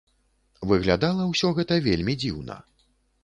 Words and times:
Выглядала 0.69 1.27
ўсё 1.33 1.51
гэта 1.59 1.77
вельмі 1.87 2.17
дзіўна. 2.23 2.57